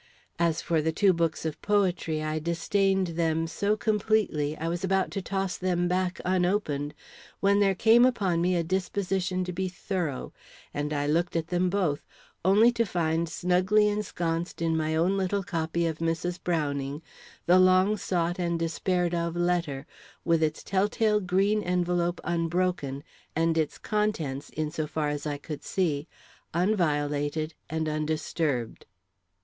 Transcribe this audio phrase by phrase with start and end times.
[0.39, 5.11] As for the two books of poetry, I disdained them so completely, I was about
[5.11, 6.95] to toss them back unopened,
[7.39, 10.33] when there came upon me a disposition to be thorough,
[10.73, 12.03] and I looked at them both,
[12.43, 16.39] only to find snugly ensconced in my own little copy of Mrs.
[16.43, 17.03] Browning
[17.45, 19.85] the long sought and despaired of letter,
[20.25, 23.03] with its tell tale green envelope unbroken,
[23.35, 26.07] and its contents, in so far as I could see,
[26.55, 28.87] unviolated and undisturbed.